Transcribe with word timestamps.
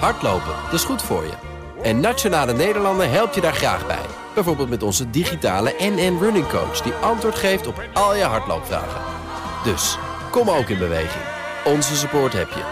Hardlopen, 0.00 0.54
dat 0.64 0.72
is 0.72 0.84
goed 0.84 1.02
voor 1.02 1.24
je. 1.24 1.32
En 1.82 2.00
Nationale 2.00 2.52
Nederlanden 2.52 3.10
helpt 3.10 3.34
je 3.34 3.40
daar 3.40 3.54
graag 3.54 3.86
bij. 3.86 4.06
Bijvoorbeeld 4.34 4.68
met 4.68 4.82
onze 4.82 5.10
digitale 5.10 5.74
NN 5.78 6.18
Running 6.20 6.48
Coach... 6.48 6.80
die 6.80 6.92
antwoord 6.92 7.34
geeft 7.34 7.66
op 7.66 7.82
al 7.92 8.14
je 8.14 8.22
hardloopvragen. 8.22 9.00
Dus, 9.64 9.98
kom 10.30 10.50
ook 10.50 10.68
in 10.68 10.78
beweging. 10.78 11.24
Onze 11.64 11.96
support 11.96 12.32
heb 12.32 12.48
je. 12.48 12.62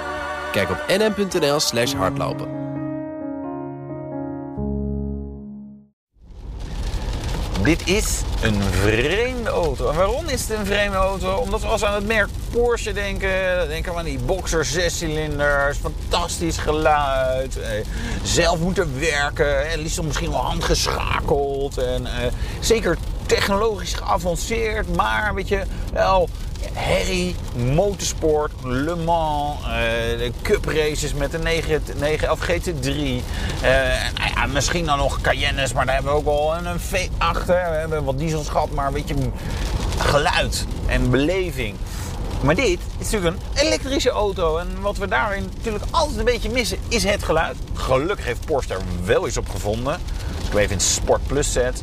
Kijk 0.53 0.71
op 0.71 0.85
nn.nl 0.89 1.61
slash 1.61 1.93
hardlopen. 1.93 2.49
Dit 7.63 7.89
is 7.89 8.23
een 8.43 8.63
vreemde 8.63 9.51
auto. 9.51 9.89
En 9.89 9.97
waarom 9.97 10.29
is 10.29 10.49
het 10.49 10.59
een 10.59 10.67
vreemde 10.67 10.97
auto? 10.97 11.35
Omdat 11.35 11.61
we 11.61 11.67
als 11.67 11.85
aan 11.85 11.95
het 11.95 12.07
merk 12.07 12.29
Porsche 12.53 12.93
denken. 12.93 13.57
Dan 13.57 13.69
denken 13.69 13.93
we 13.93 13.99
aan 13.99 14.05
die 14.05 14.19
Boxer 14.19 14.67
6-cilinders. 14.67 15.79
Fantastisch 15.81 16.57
geluid. 16.57 17.61
Eh, 17.61 17.71
zelf 18.23 18.59
moeten 18.59 19.01
werken. 19.01 19.71
En 19.71 19.79
liefst 19.79 20.03
misschien 20.03 20.31
wel 20.31 20.45
handgeschakeld. 20.45 21.79
En 21.79 22.07
eh, 22.07 22.33
zeker 22.61 22.97
technologisch 23.27 23.95
geavanceerd. 23.95 24.97
Maar 24.97 25.35
weet 25.35 25.49
je, 25.49 25.63
wel 25.93 26.29
herrie, 26.73 27.35
motorsport, 27.75 28.53
Le 28.63 28.97
Mans, 28.97 29.61
uh, 29.61 29.69
de 30.19 30.33
cup 30.43 30.65
races 30.65 31.15
met 31.15 31.31
de 31.31 31.39
911 31.39 32.41
GT3. 32.51 32.87
Uh, 32.87 33.23
ja, 34.35 34.47
misschien 34.53 34.85
dan 34.85 34.99
nog 34.99 35.21
Cayennes, 35.21 35.73
maar 35.73 35.87
daar 35.87 35.95
hebben 35.95 36.13
we 36.13 36.19
ook 36.19 36.25
wel 36.25 36.57
een, 36.57 36.81
V8. 36.81 37.47
We 37.47 37.53
hebben 37.53 38.05
wat 38.05 38.19
diesels 38.19 38.49
gehad, 38.49 38.71
maar 38.71 38.87
een 38.87 38.93
beetje 38.93 39.15
geluid 39.99 40.67
en 40.87 41.11
beleving. 41.11 41.77
Maar 42.43 42.55
dit 42.55 42.79
is 42.99 43.11
natuurlijk 43.11 43.37
een 43.37 43.67
elektrische 43.67 44.11
auto. 44.11 44.57
En 44.57 44.81
wat 44.81 44.97
we 44.97 45.09
daarin 45.09 45.49
natuurlijk 45.57 45.85
altijd 45.91 46.19
een 46.19 46.25
beetje 46.25 46.51
missen, 46.51 46.79
is 46.89 47.05
het 47.05 47.23
geluid. 47.23 47.57
Gelukkig 47.75 48.25
heeft 48.25 48.47
Porsche 48.47 48.73
daar 48.73 48.83
wel 49.05 49.27
iets 49.27 49.37
op 49.37 49.49
gevonden. 49.49 49.95
Ik 50.45 50.49
hem 50.49 50.59
even 50.59 50.75
in 50.75 50.81
Sport 50.81 51.27
Plus 51.27 51.53
zet, 51.53 51.83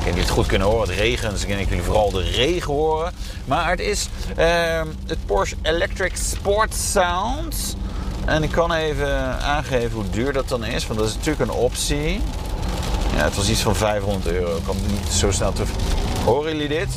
ik 0.00 0.06
heb 0.06 0.16
het 0.16 0.30
goed 0.30 0.46
kunnen 0.46 0.68
horen. 0.68 0.88
Het 0.88 0.98
regent, 0.98 1.32
dus 1.32 1.42
ik 1.42 1.48
denk 1.48 1.68
jullie 1.68 1.84
vooral 1.84 2.10
de 2.10 2.22
regen 2.22 2.72
horen. 2.72 3.12
Maar 3.44 3.70
het 3.70 3.80
is 3.80 4.08
uh, 4.38 4.82
het 5.06 5.26
Porsche 5.26 5.56
Electric 5.62 6.16
Sport 6.16 6.74
Sound. 6.74 7.76
En 8.24 8.42
ik 8.42 8.50
kan 8.50 8.72
even 8.72 9.40
aangeven 9.40 9.90
hoe 9.90 10.10
duur 10.10 10.32
dat 10.32 10.48
dan 10.48 10.64
is. 10.64 10.86
Want 10.86 10.98
dat 10.98 11.08
is 11.08 11.14
natuurlijk 11.14 11.50
een 11.50 11.56
optie. 11.56 12.20
Ja, 13.16 13.24
het 13.24 13.36
was 13.36 13.48
iets 13.48 13.60
van 13.60 13.76
500 13.76 14.26
euro. 14.26 14.56
Ik 14.56 14.64
kan 14.64 14.76
niet 14.86 15.12
zo 15.12 15.30
snel 15.30 15.52
terug. 15.52 15.70
Horen 16.24 16.52
jullie 16.52 16.68
dit? 16.68 16.88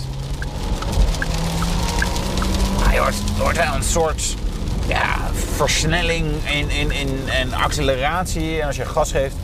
Je, 2.94 2.99
hoort, 2.99 3.58
wel 3.58 3.73
een 3.73 3.83
soort 3.83 4.36
ja, 4.88 5.17
versnelling 5.55 6.31
in, 6.45 6.69
in, 6.69 6.91
in, 6.91 7.30
en 7.30 7.53
acceleratie. 7.53 8.61
En 8.61 8.67
als 8.67 8.75
je 8.75 8.85
gas 8.85 9.11
geeft, 9.11 9.35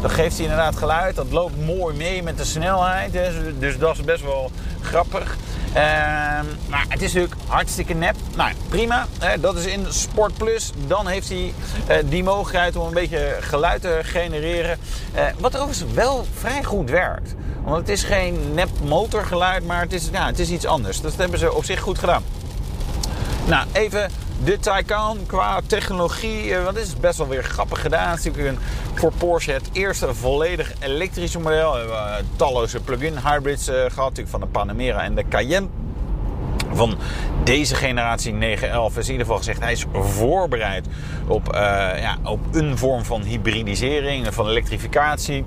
dan 0.00 0.10
geeft 0.10 0.34
hij 0.34 0.44
inderdaad 0.44 0.76
geluid. 0.76 1.16
Dat 1.16 1.30
loopt 1.30 1.64
mooi 1.64 1.96
mee 1.96 2.22
met 2.22 2.36
de 2.36 2.44
snelheid. 2.44 3.14
Hè. 3.14 3.58
Dus 3.58 3.78
dat 3.78 3.94
is 3.94 4.04
best 4.04 4.22
wel 4.22 4.50
grappig. 4.80 5.36
Ehm, 5.72 6.44
maar 6.68 6.84
het 6.88 7.02
is 7.02 7.12
natuurlijk 7.12 7.40
hartstikke 7.46 7.94
nep. 7.94 8.14
Nou, 8.36 8.52
prima. 8.68 9.06
Dat 9.40 9.56
is 9.56 9.66
in 9.66 9.86
Sport 9.88 10.34
Plus. 10.34 10.72
Dan 10.86 11.06
heeft 11.06 11.28
hij 11.28 11.54
uh, 11.88 11.96
die 12.04 12.24
mogelijkheid 12.24 12.76
om 12.76 12.86
een 12.86 12.94
beetje 12.94 13.36
geluid 13.40 13.80
te 13.80 14.00
genereren. 14.02 14.78
Uh, 15.14 15.22
wat 15.38 15.56
overigens 15.56 15.92
wel 15.94 16.26
vrij 16.38 16.64
goed 16.64 16.90
werkt. 16.90 17.34
Want 17.64 17.76
het 17.76 17.88
is 17.88 18.02
geen 18.02 18.54
nep 18.54 18.70
motorgeluid, 18.84 19.66
maar 19.66 19.80
het 19.80 19.92
is, 19.92 20.08
ja, 20.12 20.26
het 20.26 20.38
is 20.38 20.50
iets 20.50 20.66
anders. 20.66 21.00
Dat 21.00 21.16
hebben 21.16 21.38
ze 21.38 21.54
op 21.54 21.64
zich 21.64 21.80
goed 21.80 21.98
gedaan. 21.98 22.22
Nou, 23.50 23.66
even 23.72 24.10
de 24.44 24.58
Taycan 24.58 25.18
qua 25.26 25.60
technologie, 25.66 26.54
eh, 26.54 26.64
want 26.64 26.76
dit 26.76 26.86
is 26.86 26.96
best 26.96 27.18
wel 27.18 27.28
weer 27.28 27.42
grappig 27.44 27.80
gedaan. 27.80 28.10
Het 28.10 28.18
is 28.18 28.24
natuurlijk 28.24 28.58
voor 28.94 29.12
Porsche 29.18 29.52
het 29.52 29.68
eerste 29.72 30.14
volledig 30.14 30.72
elektrische 30.78 31.38
model. 31.38 31.72
We 31.72 31.78
hebben 31.78 31.96
uh, 31.96 32.14
talloze 32.36 32.80
plug-in 32.80 33.16
hybrids 33.16 33.68
uh, 33.68 33.74
gehad, 33.74 33.96
natuurlijk 33.96 34.28
van 34.28 34.40
de 34.40 34.46
Panamera 34.46 35.02
en 35.02 35.14
de 35.14 35.28
Cayenne. 35.28 35.68
Van 36.72 36.98
deze 37.44 37.74
generatie 37.74 38.32
911 38.32 38.96
is 38.96 39.06
in 39.06 39.12
ieder 39.12 39.26
geval 39.26 39.38
gezegd, 39.38 39.60
hij 39.60 39.72
is 39.72 39.84
voorbereid 39.92 40.86
op, 41.26 41.48
ja, 42.00 42.16
op 42.24 42.40
een 42.52 42.78
vorm 42.78 43.04
van 43.04 43.22
hybridisering, 43.22 44.34
van 44.34 44.48
elektrificatie. 44.48 45.44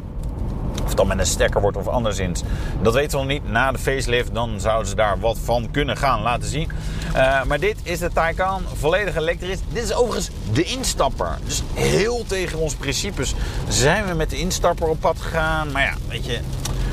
Of 0.81 0.88
het 0.88 0.97
dan 0.97 1.07
met 1.07 1.19
een 1.19 1.25
stekker 1.25 1.61
wordt 1.61 1.78
of 1.78 1.88
anderszins. 1.88 2.41
Dat 2.81 2.94
weten 2.94 3.19
we 3.19 3.25
nog 3.25 3.34
niet. 3.34 3.51
Na 3.51 3.72
de 3.72 3.78
facelift 3.78 4.34
dan 4.34 4.59
zouden 4.59 4.88
ze 4.88 4.95
daar 4.95 5.19
wat 5.19 5.38
van 5.44 5.72
kunnen 5.72 5.97
gaan 5.97 6.22
laten 6.22 6.50
zien. 6.50 6.72
Uh, 7.16 7.44
maar 7.44 7.59
dit 7.59 7.78
is 7.84 8.00
de 8.00 8.09
Taycan, 8.13 8.63
volledig 8.73 9.16
elektrisch. 9.16 9.59
Dit 9.73 9.83
is 9.83 9.94
overigens 9.94 10.29
de 10.53 10.63
instapper. 10.63 11.38
Dus 11.45 11.62
heel 11.73 12.25
tegen 12.28 12.59
onze 12.59 12.78
principes 12.78 13.35
zijn 13.67 14.06
we 14.06 14.13
met 14.13 14.29
de 14.29 14.38
instapper 14.38 14.88
op 14.88 15.00
pad 15.00 15.19
gegaan. 15.19 15.72
Maar 15.72 15.83
ja, 15.83 15.94
weet 16.07 16.25
je, 16.25 16.39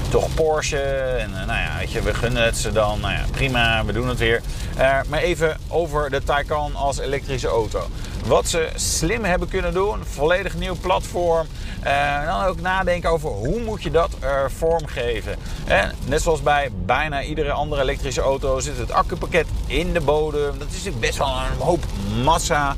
toch 0.08 0.34
Porsche. 0.34 0.80
En 1.18 1.30
nou 1.30 1.46
ja, 1.46 1.78
weet 1.78 1.90
je, 1.90 2.02
we 2.02 2.14
gunnen 2.14 2.44
het 2.44 2.56
ze 2.56 2.72
dan. 2.72 3.00
Nou 3.00 3.12
ja, 3.12 3.24
prima, 3.30 3.84
we 3.84 3.92
doen 3.92 4.08
het 4.08 4.18
weer. 4.18 4.42
Uh, 4.78 4.98
maar 5.08 5.20
even 5.20 5.56
over 5.68 6.10
de 6.10 6.22
Taycan 6.22 6.76
als 6.76 6.98
elektrische 6.98 7.48
auto. 7.48 7.88
Wat 8.30 8.48
ze 8.48 8.68
slim 8.74 9.24
hebben 9.24 9.48
kunnen 9.48 9.74
doen, 9.74 10.04
volledig 10.04 10.56
nieuw 10.56 10.76
platform. 10.80 11.46
Uh, 11.84 12.26
dan 12.26 12.44
ook 12.44 12.60
nadenken 12.60 13.10
over 13.10 13.28
hoe 13.30 13.60
moet 13.60 13.82
je 13.82 13.90
dat 13.90 14.10
uh, 14.22 14.30
vormgeven. 14.46 15.36
En 15.64 15.94
net 16.06 16.22
zoals 16.22 16.42
bij 16.42 16.70
bijna 16.84 17.22
iedere 17.22 17.50
andere 17.50 17.82
elektrische 17.82 18.20
auto 18.20 18.60
zit 18.60 18.78
het 18.78 18.92
accupakket 18.92 19.46
in 19.66 19.92
de 19.92 20.00
bodem. 20.00 20.58
Dat 20.58 20.68
is 20.70 20.98
best 20.98 21.18
wel 21.18 21.28
een 21.28 21.58
hoop 21.58 21.84
massa. 22.22 22.76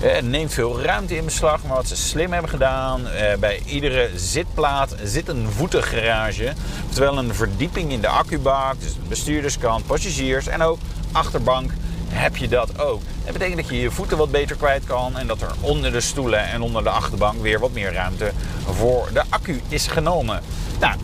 Het 0.00 0.24
neemt 0.24 0.52
veel 0.52 0.80
ruimte 0.82 1.16
in 1.16 1.24
beslag. 1.24 1.62
Maar 1.62 1.76
wat 1.76 1.88
ze 1.88 1.96
slim 1.96 2.32
hebben 2.32 2.50
gedaan, 2.50 3.02
bij 3.40 3.62
iedere 3.66 4.10
zitplaat 4.16 4.94
zit 5.02 5.28
een 5.28 5.48
voetengarage. 5.50 6.52
Oftewel 6.88 7.18
een 7.18 7.34
verdieping 7.34 7.92
in 7.92 8.00
de 8.00 8.08
accubak. 8.08 8.80
Dus 8.80 8.96
bestuurderskant, 9.08 9.86
passagiers 9.86 10.46
en 10.46 10.62
ook 10.62 10.78
achterbank 11.12 11.70
heb 12.14 12.36
je 12.36 12.48
dat 12.48 12.78
ook. 12.78 13.02
Dat 13.24 13.32
betekent 13.32 13.56
dat 13.56 13.68
je 13.68 13.80
je 13.80 13.90
voeten 13.90 14.16
wat 14.16 14.30
beter 14.30 14.56
kwijt 14.56 14.84
kan 14.84 15.18
en 15.18 15.26
dat 15.26 15.40
er 15.40 15.50
onder 15.60 15.92
de 15.92 16.00
stoelen 16.00 16.48
en 16.48 16.62
onder 16.62 16.82
de 16.82 16.90
achterbank 16.90 17.42
weer 17.42 17.60
wat 17.60 17.72
meer 17.72 17.92
ruimte 17.92 18.32
voor 18.64 19.08
de 19.12 19.22
accu 19.28 19.60
is 19.68 19.86
genomen. 19.86 20.40
Nou, 20.80 20.94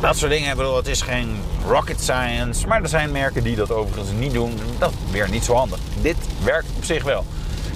dat 0.00 0.16
soort 0.16 0.30
dingen, 0.30 0.56
bedoel, 0.56 0.76
het 0.76 0.86
is 0.86 1.02
geen 1.02 1.40
rocket 1.66 2.00
science, 2.00 2.66
maar 2.66 2.82
er 2.82 2.88
zijn 2.88 3.12
merken 3.12 3.42
die 3.42 3.56
dat 3.56 3.70
overigens 3.72 4.10
niet 4.18 4.32
doen. 4.32 4.58
Dat 4.78 4.90
is 4.90 5.12
weer 5.12 5.30
niet 5.30 5.44
zo 5.44 5.54
handig. 5.54 5.78
Dit 6.00 6.16
werkt 6.44 6.68
op 6.76 6.84
zich 6.84 7.04
wel. 7.04 7.24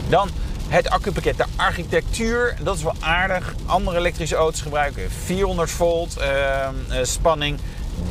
Dan 0.08 0.28
het 0.68 0.90
accupakket, 0.90 1.36
de 1.36 1.44
architectuur, 1.56 2.56
dat 2.62 2.76
is 2.76 2.82
wel 2.82 2.94
aardig. 3.00 3.54
Andere 3.66 3.98
elektrische 3.98 4.36
auto's 4.36 4.60
gebruiken 4.60 5.10
400 5.10 5.70
volt 5.70 6.16
uh, 6.18 6.68
spanning. 7.02 7.58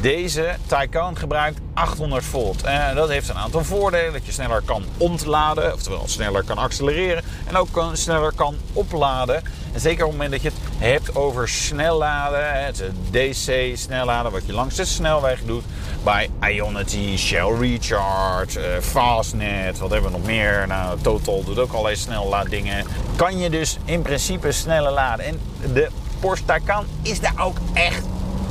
Deze 0.02 0.56
Taycan 0.68 1.18
gebruikt 1.18 1.60
800 1.74 2.26
volt. 2.26 2.64
En 2.64 2.96
dat 2.96 3.10
heeft 3.10 3.30
een 3.30 3.36
aantal 3.36 3.64
voordelen. 3.64 4.14
Dat 4.14 4.26
je 4.26 4.32
sneller 4.32 4.62
kan 4.66 4.84
ontladen, 4.98 5.74
oftewel 5.74 6.08
sneller 6.08 6.44
kan 6.44 6.58
accelereren. 6.58 7.24
En 7.48 7.56
ook 7.56 7.84
sneller 7.94 8.34
kan 8.36 8.56
opladen. 8.74 9.44
En 9.74 9.80
zeker 9.80 10.06
op 10.06 10.12
het 10.12 10.20
moment 10.20 10.32
dat 10.32 10.42
je 10.42 10.50
het 10.50 10.88
hebt 10.90 11.16
over 11.16 11.50
snelladen. 11.50 12.64
Het 12.66 12.84
DC 13.12 13.78
snelladen 13.78 14.32
wat 14.32 14.46
je 14.46 14.54
langs 14.54 14.76
de 14.76 14.86
snelweg 14.86 15.42
doet. 15.44 15.64
Bij 16.04 16.30
Ionity, 16.42 17.18
Shell 17.18 17.58
Recharge, 17.60 18.60
uh, 18.60 18.82
Fastnet. 18.82 19.80
Wat 19.80 19.90
hebben 19.90 20.12
we 20.12 20.18
nog 20.18 20.26
meer? 20.26 20.68
Nou, 20.68 20.98
Total 21.02 21.44
doet 21.44 21.60
ook 21.60 21.72
allerlei 21.72 21.96
snellaaddingen. 21.96 22.86
Kan 23.16 23.38
je 23.38 23.50
dus 23.50 23.78
in 23.86 24.02
principe 24.02 24.52
sneller 24.52 24.92
laden. 24.92 25.26
En 25.26 25.40
de 25.74 25.88
Porsche 26.20 26.46
Taycan 26.46 26.86
is 27.02 27.20
daar 27.20 27.36
ook 27.38 27.58
echt 27.74 28.04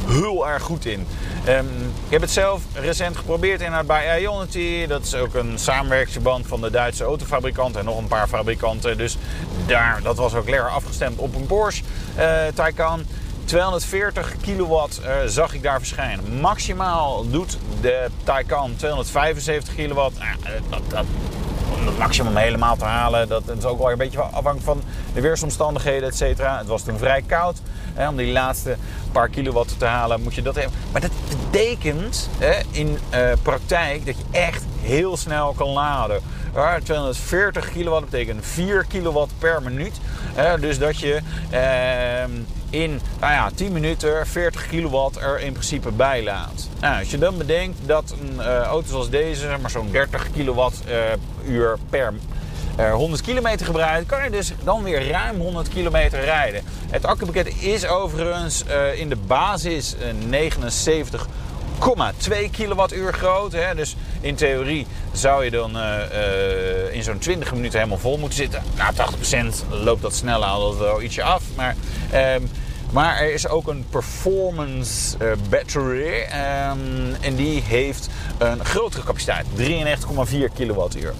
heel 0.08 0.48
erg 0.48 0.62
goed 0.62 0.86
in. 0.86 1.06
Um, 1.48 1.66
ik 2.06 2.10
heb 2.10 2.20
het 2.20 2.30
zelf 2.30 2.62
recent 2.74 3.16
geprobeerd 3.16 3.86
bij 3.86 4.20
Ionity. 4.20 4.86
Dat 4.86 5.04
is 5.04 5.14
ook 5.14 5.34
een 5.34 5.58
samenwerkingsverband 5.58 6.46
van 6.46 6.60
de 6.60 6.70
Duitse 6.70 7.04
autofabrikant 7.04 7.76
en 7.76 7.84
nog 7.84 7.98
een 7.98 8.08
paar 8.08 8.28
fabrikanten. 8.28 8.98
Dus 8.98 9.18
daar, 9.66 10.00
dat 10.02 10.16
was 10.16 10.34
ook 10.34 10.48
lekker 10.48 10.68
afgestemd 10.68 11.18
op 11.18 11.34
een 11.34 11.46
Porsche 11.46 11.82
uh, 12.18 12.24
Taycan. 12.54 13.04
240 13.44 14.34
kilowatt 14.40 15.00
uh, 15.04 15.10
zag 15.26 15.54
ik 15.54 15.62
daar 15.62 15.78
verschijnen. 15.78 16.40
Maximaal 16.40 17.30
doet 17.30 17.58
de 17.80 18.06
Taycan 18.24 18.76
275 18.76 19.74
kilowatt. 19.74 20.18
Uh, 20.18 20.24
dat, 20.70 20.80
dat, 20.88 21.04
om 21.78 21.86
het 21.86 21.98
maximum 21.98 22.36
helemaal 22.36 22.76
te 22.76 22.84
halen, 22.84 23.28
dat 23.28 23.42
is 23.58 23.64
ook 23.64 23.78
wel 23.78 23.90
een 23.90 23.98
beetje 23.98 24.20
afhankelijk 24.20 24.62
van 24.64 24.82
de 25.14 25.20
weersomstandigheden, 25.20 26.08
et 26.08 26.16
cetera. 26.16 26.58
Het 26.58 26.66
was 26.66 26.82
toen 26.82 26.98
vrij 26.98 27.22
koud. 27.26 27.60
Hè, 27.98 28.08
om 28.08 28.16
die 28.16 28.32
laatste 28.32 28.76
paar 29.12 29.28
kilowatt 29.28 29.78
te 29.78 29.84
halen, 29.84 30.22
moet 30.22 30.34
je 30.34 30.42
dat 30.42 30.54
hebben. 30.54 30.74
Maar 30.92 31.00
dat 31.00 31.10
betekent 31.28 32.28
hè, 32.38 32.60
in 32.70 32.98
uh, 33.14 33.32
praktijk 33.42 34.06
dat 34.06 34.16
je 34.18 34.38
echt 34.38 34.64
heel 34.80 35.16
snel 35.16 35.52
kan 35.52 35.68
laden. 35.68 36.20
240 36.82 37.72
kilowatt 37.72 38.10
betekent 38.10 38.46
4 38.46 38.84
kilowatt 38.88 39.32
per 39.38 39.62
minuut. 39.62 40.00
dus 40.60 40.78
dat 40.78 40.98
je 40.98 41.20
uh, 41.52 42.34
in 42.70 43.00
nou 43.20 43.32
ja, 43.32 43.50
10 43.54 43.72
minuten 43.72 44.26
40 44.26 44.68
kilowatt 44.68 45.16
er 45.16 45.40
in 45.40 45.52
principe 45.52 45.90
bij 45.90 46.22
laat. 46.22 46.68
Nou, 46.80 46.98
als 46.98 47.10
je 47.10 47.18
dan 47.18 47.38
bedenkt 47.38 47.78
dat 47.86 48.14
een 48.20 48.34
uh, 48.38 48.60
auto 48.60 48.88
zoals 48.88 49.10
deze 49.10 49.56
maar 49.60 49.70
zo'n 49.70 49.90
30 49.90 50.30
kilowatt 50.32 50.82
uur 51.44 51.78
per 51.90 52.14
er 52.78 52.92
100 52.92 53.22
kilometer 53.22 53.66
gebruikt, 53.66 54.06
kan 54.06 54.24
je 54.24 54.30
dus 54.30 54.52
dan 54.64 54.82
weer 54.82 55.08
ruim 55.08 55.40
100 55.40 55.68
kilometer 55.68 56.20
rijden. 56.20 56.62
Het 56.90 57.06
accupakket 57.06 57.62
is 57.62 57.86
overigens 57.86 58.64
uh, 58.68 59.00
in 59.00 59.08
de 59.08 59.16
basis 59.16 59.94
uh, 59.94 60.28
79 60.28 61.28
2 62.16 62.50
kilowattuur 62.50 63.12
groot. 63.12 63.52
Hè? 63.52 63.74
Dus 63.74 63.96
in 64.20 64.34
theorie 64.34 64.86
zou 65.12 65.44
je 65.44 65.50
dan 65.50 65.76
uh, 65.76 66.94
in 66.94 67.02
zo'n 67.02 67.18
20 67.18 67.52
minuten 67.52 67.78
helemaal 67.78 67.98
vol 67.98 68.18
moeten 68.18 68.38
zitten. 68.38 68.62
Nou, 68.76 68.94
80% 69.64 69.68
loopt 69.68 70.02
dat 70.02 70.14
sneller 70.14 70.48
al 70.48 70.78
wel 70.78 71.02
ietsje 71.02 71.22
af. 71.22 71.42
Maar, 71.56 71.76
um, 72.34 72.50
maar 72.92 73.20
er 73.20 73.32
is 73.32 73.48
ook 73.48 73.68
een 73.68 73.84
performance 73.90 75.16
battery. 75.48 76.20
Um, 76.22 77.14
en 77.20 77.34
die 77.36 77.62
heeft 77.62 78.08
een 78.38 78.64
grotere 78.64 79.04
capaciteit. 79.04 79.46
93,4 79.56 80.54
kilowattuur. 80.54 81.14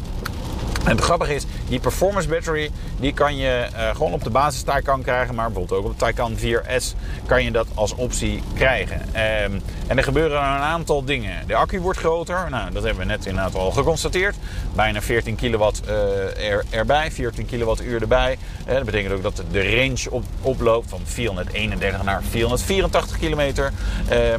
En 0.88 0.96
het 0.96 1.04
grappige 1.04 1.34
is, 1.34 1.44
die 1.68 1.80
performance 1.80 2.28
battery, 2.28 2.70
die 3.00 3.12
kan 3.12 3.36
je 3.36 3.66
uh, 3.72 3.96
gewoon 3.96 4.12
op 4.12 4.24
de 4.24 4.30
basis 4.30 4.62
Taycan 4.62 5.02
krijgen, 5.02 5.34
maar 5.34 5.50
bijvoorbeeld 5.50 5.80
ook 5.80 5.86
op 5.86 5.92
de 5.92 5.98
Taycan 5.98 6.36
4S 6.36 6.94
kan 7.26 7.44
je 7.44 7.50
dat 7.50 7.66
als 7.74 7.94
optie 7.94 8.42
krijgen. 8.54 9.00
Um, 9.00 9.62
en 9.86 9.96
er 9.96 10.02
gebeuren 10.02 10.38
een 10.38 10.44
aantal 10.44 11.04
dingen. 11.04 11.46
De 11.46 11.54
accu 11.54 11.80
wordt 11.80 11.98
groter, 11.98 12.46
nou, 12.50 12.72
dat 12.72 12.82
hebben 12.82 13.06
we 13.06 13.12
net 13.12 13.26
inderdaad 13.26 13.54
al 13.54 13.70
geconstateerd. 13.70 14.36
Bijna 14.74 15.02
14 15.02 15.36
kilowatt 15.36 15.82
er, 15.86 16.64
erbij, 16.70 17.12
14 17.12 17.46
kilowattuur 17.46 18.00
erbij. 18.00 18.38
Uh, 18.68 18.74
dat 18.74 18.84
betekent 18.84 19.14
ook 19.14 19.22
dat 19.22 19.42
de 19.50 19.76
range 19.76 20.10
op, 20.10 20.24
oploopt 20.42 20.90
van 20.90 21.00
431 21.04 22.02
naar 22.02 22.22
484 22.30 23.18
kilometer. 23.18 23.72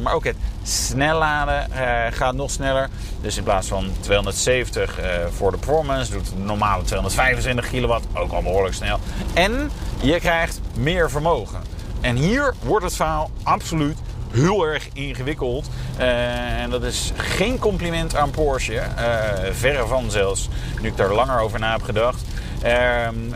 maar 0.02 0.14
ook 0.14 0.24
het 0.24 0.36
snelladen 0.62 1.68
gaat 2.12 2.34
nog 2.34 2.50
sneller. 2.50 2.88
Dus 3.20 3.36
in 3.36 3.42
plaats 3.42 3.68
van 3.68 3.90
270 4.00 4.98
voor 5.30 5.50
de 5.50 5.56
performance 5.56 6.12
doet 6.12 6.44
normale 6.44 6.82
225 6.82 7.68
kilowatt, 7.68 8.06
ook 8.14 8.32
al 8.32 8.42
behoorlijk 8.42 8.74
snel. 8.74 8.98
En 9.34 9.70
je 10.00 10.18
krijgt 10.18 10.60
meer 10.76 11.10
vermogen. 11.10 11.60
En 12.00 12.16
hier 12.16 12.54
wordt 12.62 12.84
het 12.84 12.96
verhaal 12.96 13.30
absoluut 13.42 13.96
heel 14.30 14.66
erg 14.66 14.88
ingewikkeld. 14.92 15.70
Uh, 15.98 16.62
en 16.62 16.70
dat 16.70 16.82
is 16.82 17.12
geen 17.16 17.58
compliment 17.58 18.16
aan 18.16 18.30
Porsche. 18.30 18.72
Uh, 18.72 18.82
verre 19.50 19.86
van 19.86 20.10
zelfs, 20.10 20.48
nu 20.80 20.88
ik 20.88 20.96
daar 20.96 21.14
langer 21.14 21.40
over 21.40 21.58
na 21.58 21.72
heb 21.72 21.82
gedacht. 21.82 22.22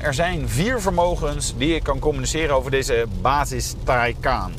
Er 0.02 0.14
zijn 0.14 0.48
vier 0.48 0.80
vermogens 0.80 1.54
die 1.56 1.74
ik 1.74 1.82
kan 1.82 1.98
communiceren 1.98 2.56
over 2.56 2.70
deze 2.70 3.06
basis 3.20 3.74
Taycan. 3.84 4.52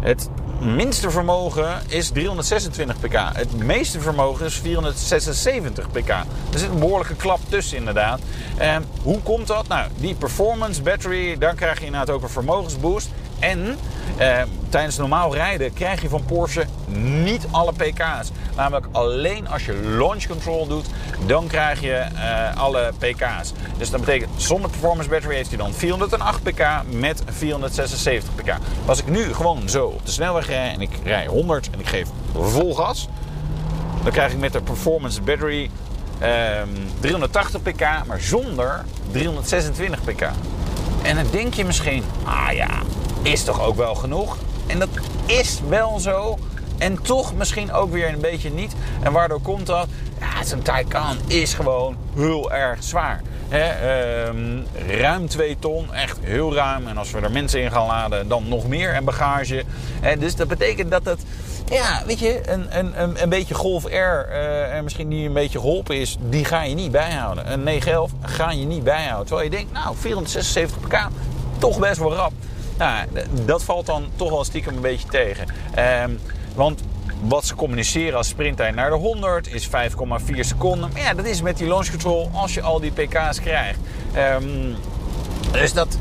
Het 0.00 0.28
minste 0.64 1.10
vermogen 1.10 1.82
is 1.88 2.08
326 2.08 3.00
pk. 3.00 3.18
Het 3.32 3.56
meeste 3.56 4.00
vermogen 4.00 4.46
is 4.46 4.54
476 4.54 5.90
pk. 5.90 6.08
Er 6.08 6.58
zit 6.58 6.70
een 6.70 6.78
behoorlijke 6.78 7.16
klap 7.16 7.40
tussen 7.48 7.76
inderdaad. 7.76 8.20
En 8.56 8.84
hoe 9.02 9.20
komt 9.22 9.46
dat? 9.46 9.68
Nou, 9.68 9.88
die 9.96 10.14
performance 10.14 10.82
battery, 10.82 11.38
daar 11.38 11.54
krijg 11.54 11.78
je 11.78 11.84
inderdaad 11.84 12.10
ook 12.10 12.22
een 12.22 12.28
vermogensboost. 12.28 13.08
En 13.38 13.76
eh, 14.16 14.42
tijdens 14.68 14.96
normaal 14.96 15.34
rijden 15.34 15.72
krijg 15.72 16.02
je 16.02 16.08
van 16.08 16.24
Porsche 16.24 16.66
niet 17.22 17.46
alle 17.50 17.72
pk's. 17.72 18.30
Namelijk 18.56 18.86
alleen 18.92 19.48
als 19.48 19.64
je 19.64 19.72
launch 19.72 20.26
control 20.26 20.66
doet, 20.66 20.86
dan 21.26 21.46
krijg 21.46 21.80
je 21.80 22.04
uh, 22.14 22.56
alle 22.56 22.92
pk's. 22.98 23.52
Dus 23.76 23.90
dat 23.90 24.00
betekent 24.00 24.30
zonder 24.36 24.70
performance 24.70 25.10
battery 25.10 25.34
heeft 25.34 25.48
hij 25.48 25.58
dan 25.58 25.72
408 25.72 26.42
pk 26.42 26.66
met 26.90 27.22
476 27.26 28.34
pk. 28.34 28.56
Als 28.86 28.98
ik 28.98 29.08
nu 29.08 29.34
gewoon 29.34 29.68
zo 29.68 29.86
op 29.86 30.06
de 30.06 30.12
snelweg 30.12 30.46
rij 30.46 30.72
en 30.72 30.80
ik 30.80 30.90
rij 31.04 31.26
100 31.26 31.70
en 31.70 31.80
ik 31.80 31.86
geef 31.86 32.08
vol 32.32 32.74
gas, 32.74 33.08
dan 34.02 34.12
krijg 34.12 34.32
ik 34.32 34.38
met 34.38 34.52
de 34.52 34.62
performance 34.62 35.22
battery 35.22 35.70
380 37.00 37.60
ehm, 37.62 37.72
pk, 37.72 38.06
maar 38.06 38.20
zonder 38.20 38.84
326 39.10 40.04
pk. 40.04 40.22
En 41.02 41.16
dan 41.16 41.26
denk 41.30 41.54
je 41.54 41.64
misschien, 41.64 42.04
ah 42.24 42.52
ja, 42.52 42.82
is 43.24 43.44
toch 43.44 43.60
ook 43.60 43.76
wel 43.76 43.94
genoeg? 43.94 44.36
En 44.66 44.78
dat 44.78 44.88
is 45.26 45.60
wel 45.68 45.98
zo. 46.00 46.38
En 46.78 47.02
toch 47.02 47.34
misschien 47.34 47.72
ook 47.72 47.92
weer 47.92 48.08
een 48.08 48.20
beetje 48.20 48.50
niet. 48.50 48.74
En 49.02 49.12
waardoor 49.12 49.40
komt 49.40 49.66
dat? 49.66 49.88
Ja, 50.20 50.44
zo'n 50.44 50.62
Taycan 50.62 51.16
is 51.26 51.54
gewoon 51.54 51.96
heel 52.14 52.52
erg 52.52 52.82
zwaar. 52.82 53.22
Ehm, 53.48 54.60
ruim 54.88 55.28
2 55.28 55.56
ton, 55.58 55.94
echt 55.94 56.18
heel 56.20 56.54
ruim. 56.54 56.86
En 56.86 56.96
als 56.96 57.10
we 57.10 57.20
er 57.20 57.30
mensen 57.30 57.62
in 57.62 57.70
gaan 57.70 57.86
laden, 57.86 58.28
dan 58.28 58.48
nog 58.48 58.68
meer 58.68 58.92
en 58.92 59.04
bagage. 59.04 59.64
dus 60.18 60.36
dat 60.36 60.48
betekent 60.48 60.90
dat 60.90 61.04
het, 61.04 61.20
ja, 61.70 62.02
weet 62.06 62.18
je, 62.18 62.40
een, 62.50 62.78
een, 62.78 63.22
een, 63.22 63.28
beetje 63.28 63.54
Golf 63.54 63.84
R, 63.84 63.88
uh, 63.88 64.76
en 64.76 64.84
misschien 64.84 65.08
die 65.08 65.26
een 65.26 65.32
beetje 65.32 65.58
geholpen 65.58 65.96
is, 65.96 66.16
die 66.20 66.44
ga 66.44 66.62
je 66.62 66.74
niet 66.74 66.90
bijhouden. 66.90 67.52
Een 67.52 67.62
911 67.62 68.10
ga 68.22 68.50
je 68.50 68.64
niet 68.64 68.84
bijhouden. 68.84 69.26
Terwijl 69.26 69.50
je 69.50 69.56
denkt, 69.56 69.72
nou, 69.72 69.96
476 69.96 70.80
pk, 70.80 71.08
toch 71.58 71.78
best 71.78 71.98
wel 71.98 72.14
rap. 72.14 72.32
Nou, 72.78 73.06
dat 73.44 73.62
valt 73.62 73.86
dan 73.86 74.06
toch 74.16 74.30
wel 74.30 74.44
stiekem 74.44 74.74
een 74.74 74.80
beetje 74.80 75.08
tegen. 75.08 75.46
Ehm, 75.74 76.10
want 76.54 76.82
wat 77.20 77.44
ze 77.46 77.54
communiceren 77.54 78.16
als 78.16 78.28
sprinttijd 78.28 78.74
naar 78.74 78.90
de 78.90 78.96
100 78.96 79.54
is 79.54 79.68
5,4 79.68 80.40
seconden. 80.40 80.90
Maar 80.92 81.02
ja, 81.02 81.14
dat 81.14 81.24
is 81.24 81.42
met 81.42 81.58
die 81.58 81.68
launch 81.68 81.90
control 81.90 82.30
als 82.32 82.54
je 82.54 82.62
al 82.62 82.80
die 82.80 82.90
pk's 82.90 83.40
krijgt. 83.40 83.78
Um, 84.40 84.76
dus 85.52 85.72
dat, 85.72 85.98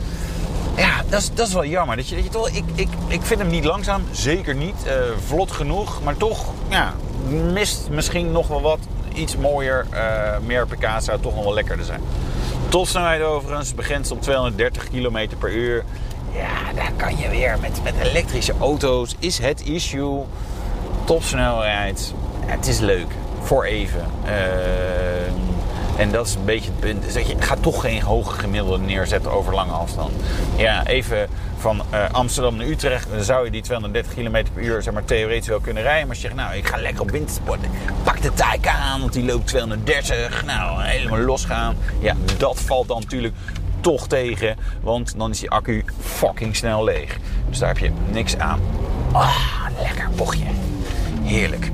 ja, 0.76 1.02
dat 1.10 1.22
is, 1.22 1.34
dat 1.34 1.48
is 1.48 1.54
wel 1.54 1.66
jammer. 1.66 1.96
Dat 1.96 2.10
je, 2.10 2.16
dat 2.16 2.24
je 2.24 2.30
toch, 2.30 2.50
ik, 2.50 2.64
ik, 2.76 2.90
ik 3.08 3.22
vind 3.22 3.40
hem 3.40 3.50
niet 3.50 3.66
langzaam, 3.66 4.04
zeker 4.12 4.56
niet. 4.56 4.76
Uh, 4.86 4.92
vlot 5.26 5.52
genoeg, 5.52 6.04
maar 6.04 6.18
toch 6.18 6.46
ja, 6.70 6.94
mist 7.54 7.90
misschien 7.90 8.32
nog 8.32 8.48
wel 8.48 8.62
wat. 8.62 8.80
Iets 9.14 9.38
mooier, 9.38 9.86
uh, 9.94 10.00
meer 10.46 10.68
pk's 10.68 11.06
zou 11.06 11.20
toch 11.20 11.36
nog 11.36 11.44
wel 11.44 11.54
lekkerder 11.54 11.86
zijn. 11.86 12.02
Topsnelheid 12.70 13.22
overigens, 13.22 13.74
begrensd 13.74 14.12
op 14.12 14.22
230 14.22 14.90
km 14.90 15.28
per 15.40 15.52
uur. 15.52 15.84
Ja, 16.36 16.74
daar 16.76 16.92
kan 16.96 17.18
je 17.18 17.30
weer 17.30 17.58
met, 17.62 17.84
met 17.84 17.94
elektrische 18.02 18.54
auto's. 18.60 19.16
Is 19.20 19.38
het 19.38 19.62
issue. 19.62 20.24
Topsnelheid. 21.06 22.14
Het 22.46 22.68
is 22.68 22.80
leuk. 22.80 23.08
Voor 23.42 23.64
even. 23.64 24.06
Uh, 24.26 24.32
en 25.98 26.12
dat 26.12 26.28
is 26.28 26.36
een 26.36 26.46
beetje 26.46 26.70
het 26.70 26.80
punt. 26.80 27.06
Is 27.06 27.14
dat 27.14 27.28
je 27.28 27.36
gaat 27.40 27.62
toch 27.62 27.82
geen 27.82 28.02
hoge 28.02 28.40
gemiddelde 28.40 28.84
neerzetten 28.86 29.32
over 29.32 29.54
lange 29.54 29.72
afstand. 29.72 30.12
Ja, 30.56 30.86
even 30.86 31.28
van 31.58 31.82
uh, 31.94 32.06
Amsterdam 32.12 32.56
naar 32.56 32.68
Utrecht. 32.68 33.10
Dan 33.10 33.24
zou 33.24 33.46
je 33.46 33.52
die 33.52 33.62
230 33.62 34.14
km 34.14 34.44
per 34.54 34.64
uur 34.64 34.82
zeg 34.82 34.94
maar, 34.94 35.06
theoretisch 35.06 35.48
wel 35.48 35.60
kunnen 35.60 35.84
rijden. 35.84 36.02
Maar 36.02 36.16
als 36.16 36.22
je 36.22 36.28
zegt, 36.28 36.40
nou, 36.40 36.56
ik 36.56 36.68
ga 36.68 36.78
lekker 36.78 37.02
op 37.02 37.12
wintersport. 37.12 37.60
Pak 38.04 38.22
de 38.22 38.34
Taycan 38.34 38.74
aan, 38.74 39.00
want 39.00 39.14
die 39.14 39.26
loopt 39.26 39.48
230. 39.48 40.46
Nou, 40.46 40.84
helemaal 40.84 41.20
losgaan. 41.20 41.76
Ja, 42.00 42.16
dat 42.38 42.60
valt 42.60 42.88
dan 42.88 43.00
natuurlijk 43.00 43.36
toch 43.84 44.08
tegen. 44.08 44.58
Want 44.82 45.18
dan 45.18 45.32
is 45.32 45.40
die 45.40 45.50
accu 45.50 45.86
fucking 46.00 46.56
snel 46.56 46.84
leeg. 46.84 47.18
Dus 47.50 47.60
daar 47.60 47.68
heb 47.68 47.78
je 47.78 47.92
niks 48.12 48.38
aan. 48.38 48.60
Ah, 49.12 49.66
lekker 49.82 50.10
bochtje. 50.16 50.46
Heerlijk. 51.22 51.72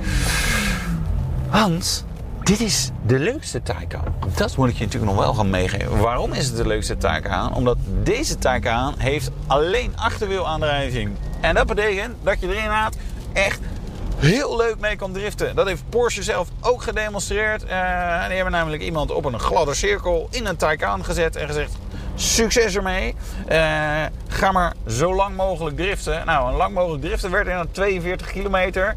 Hans, 1.49 2.03
dit 2.43 2.59
is 2.59 2.89
de 3.05 3.19
leukste 3.19 3.61
Taycan. 3.61 4.03
Dat 4.35 4.57
moet 4.57 4.69
ik 4.69 4.75
je 4.75 4.83
natuurlijk 4.83 5.11
nog 5.11 5.23
wel 5.23 5.33
gaan 5.33 5.49
meegeven. 5.49 5.97
Waarom 5.97 6.33
is 6.33 6.47
het 6.47 6.57
de 6.57 6.67
leukste 6.67 6.97
Taycan? 6.97 7.53
Omdat 7.53 7.77
deze 8.03 8.37
Taycan 8.37 8.93
heeft 8.97 9.31
alleen 9.47 9.91
achterwielaandrijving. 9.95 11.11
En 11.41 11.55
dat 11.55 11.67
betekent 11.67 12.15
dat 12.23 12.39
je 12.39 12.47
erin 12.47 12.69
had 12.69 12.97
echt 13.33 13.59
heel 14.17 14.57
leuk 14.57 14.79
mee 14.79 14.95
kan 14.95 15.13
driften. 15.13 15.55
Dat 15.55 15.67
heeft 15.67 15.83
Porsche 15.89 16.23
zelf 16.23 16.47
ook 16.61 16.83
gedemonstreerd. 16.83 17.63
Uh, 17.63 17.69
die 18.25 18.35
hebben 18.35 18.51
namelijk 18.51 18.81
iemand 18.81 19.11
op 19.11 19.25
een 19.25 19.39
gladde 19.39 19.73
cirkel 19.73 20.27
in 20.31 20.45
een 20.45 20.55
Taycan 20.55 21.05
gezet 21.05 21.35
en 21.35 21.47
gezegd... 21.47 21.71
Succes 22.19 22.75
ermee. 22.75 23.15
Uh, 23.51 24.03
ga 24.27 24.51
maar 24.51 24.73
zo 24.87 25.15
lang 25.15 25.35
mogelijk 25.35 25.75
driften. 25.75 26.25
Nou, 26.25 26.49
een 26.49 26.57
lang 26.57 26.73
mogelijk 26.73 27.03
driften 27.03 27.31
werd 27.31 27.47
in 27.47 27.67
42 27.71 28.31
kilometer. 28.31 28.95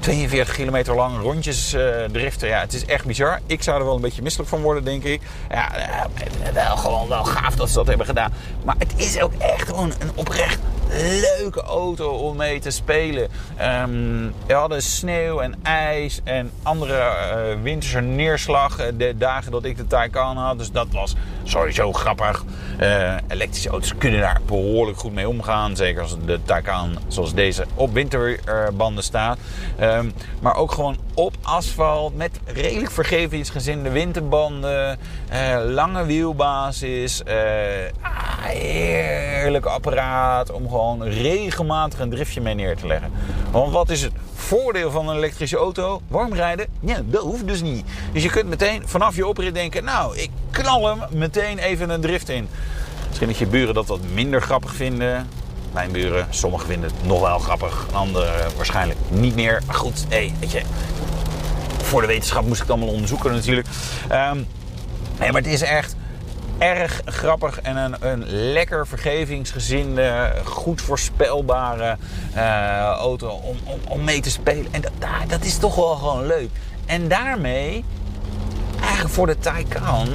42 0.00 0.54
kilometer 0.54 0.94
lang 0.94 1.20
rondjes 1.20 1.74
uh, 1.74 2.04
driften. 2.12 2.48
Ja, 2.48 2.60
het 2.60 2.72
is 2.72 2.84
echt 2.84 3.04
bizar. 3.04 3.40
Ik 3.46 3.62
zou 3.62 3.78
er 3.78 3.84
wel 3.84 3.94
een 3.94 4.00
beetje 4.00 4.22
misselijk 4.22 4.50
van 4.50 4.62
worden, 4.62 4.84
denk 4.84 5.04
ik. 5.04 5.20
Ja, 5.50 5.78
uh, 5.78 6.52
wel 6.52 6.76
gewoon 6.76 7.08
wel 7.08 7.24
gaaf 7.24 7.54
dat 7.54 7.68
ze 7.68 7.74
dat 7.74 7.86
hebben 7.86 8.06
gedaan. 8.06 8.32
Maar 8.64 8.76
het 8.78 8.92
is 8.96 9.20
ook 9.20 9.32
echt 9.38 9.66
gewoon 9.66 9.92
een 9.98 10.10
oprecht 10.14 10.58
leuke 10.96 11.62
auto 11.62 12.08
om 12.10 12.36
mee 12.36 12.60
te 12.60 12.70
spelen. 12.70 13.28
Um, 13.82 14.34
we 14.46 14.52
hadden 14.52 14.82
sneeuw 14.82 15.40
en 15.40 15.54
ijs 15.62 16.20
en 16.24 16.50
andere 16.62 16.94
uh, 16.94 17.62
winterse 17.62 18.00
neerslag. 18.00 18.78
Eh, 18.78 18.86
de 18.96 19.14
dagen 19.16 19.52
dat 19.52 19.64
ik 19.64 19.76
de 19.76 19.86
Taycan 19.86 20.36
had. 20.36 20.58
Dus 20.58 20.70
dat 20.70 20.86
was 20.92 21.14
sowieso 21.42 21.92
grappig. 21.92 22.44
Uh, 22.80 23.14
elektrische 23.28 23.68
auto's 23.68 23.96
kunnen 23.98 24.20
daar 24.20 24.40
behoorlijk 24.46 24.98
goed 24.98 25.12
mee 25.12 25.28
omgaan. 25.28 25.76
Zeker 25.76 26.02
als 26.02 26.16
de 26.24 26.40
Taycan 26.44 26.98
zoals 27.08 27.34
deze 27.34 27.64
op 27.74 27.92
winterbanden 27.92 29.04
staat. 29.04 29.38
Um, 29.80 30.12
maar 30.40 30.56
ook 30.56 30.72
gewoon 30.72 30.96
op 31.14 31.34
asfalt 31.42 32.16
met 32.16 32.40
redelijk 32.44 32.90
vergevingsgezinde 32.90 33.90
winterbanden. 33.90 34.98
Uh, 35.32 35.58
lange 35.66 36.04
wielbasis. 36.04 37.22
Ah, 38.00 38.44
heerlijk 38.44 39.66
apparaat 39.66 40.50
om 40.52 40.68
gewoon 40.68 41.02
regelmatig 41.02 41.98
een 41.98 42.10
driftje 42.10 42.40
mee 42.40 42.54
neer 42.54 42.76
te 42.76 42.86
leggen. 42.86 43.12
Want 43.50 43.72
wat 43.72 43.90
is 43.90 44.02
het 44.02 44.12
voordeel 44.34 44.90
van 44.90 45.08
een 45.08 45.16
elektrische 45.16 45.56
auto? 45.56 46.00
Warm 46.08 46.34
rijden? 46.34 46.66
Ja, 46.80 47.00
dat 47.04 47.22
hoeft 47.22 47.46
dus 47.46 47.62
niet. 47.62 47.84
Dus 48.12 48.22
je 48.22 48.30
kunt 48.30 48.48
meteen 48.48 48.88
vanaf 48.88 49.16
je 49.16 49.26
oprit 49.26 49.54
denken... 49.54 49.84
nou, 49.84 50.16
ik 50.16 50.30
knal 50.50 50.86
hem 50.86 50.98
meteen 51.10 51.58
even 51.58 51.90
een 51.90 52.00
drift 52.00 52.28
in. 52.28 52.48
Misschien 53.08 53.28
dat 53.28 53.38
je 53.38 53.46
buren 53.46 53.74
dat 53.74 53.86
wat 53.86 54.00
minder 54.12 54.42
grappig 54.42 54.74
vinden. 54.74 55.28
Mijn 55.72 55.92
buren, 55.92 56.26
sommigen 56.30 56.66
vinden 56.66 56.90
het 56.90 57.06
nog 57.06 57.20
wel 57.20 57.38
grappig. 57.38 57.86
Anderen 57.92 58.56
waarschijnlijk 58.56 58.98
niet 59.08 59.34
meer. 59.34 59.62
Maar 59.66 59.74
goed, 59.74 60.04
hey, 60.08 60.34
weet 60.40 60.50
je... 60.50 60.62
Voor 61.82 62.00
de 62.00 62.06
wetenschap 62.06 62.42
moest 62.42 62.60
ik 62.60 62.66
het 62.66 62.70
allemaal 62.70 62.94
onderzoeken 62.94 63.32
natuurlijk. 63.32 63.68
Nee, 65.18 65.32
maar 65.32 65.42
het 65.42 65.52
is 65.52 65.62
echt 65.62 65.96
erg 66.58 67.00
grappig 67.04 67.60
en 67.60 67.76
een, 67.76 67.94
een 68.00 68.24
lekker 68.28 68.86
vergevingsgezinde, 68.86 70.32
goed 70.44 70.80
voorspelbare 70.80 71.96
uh, 72.36 72.80
auto 72.80 73.28
om, 73.28 73.56
om, 73.64 73.80
om, 73.88 74.04
mee 74.04 74.20
te 74.20 74.30
spelen. 74.30 74.66
En 74.70 74.80
dat, 74.80 74.92
dat 75.28 75.44
is 75.44 75.58
toch 75.58 75.74
wel 75.74 75.94
gewoon 75.94 76.26
leuk. 76.26 76.48
En 76.86 77.08
daarmee, 77.08 77.84
eigenlijk 78.80 79.14
voor 79.14 79.26
de 79.26 79.38
Taycan, 79.38 80.08